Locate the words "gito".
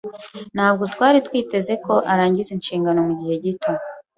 3.43-3.71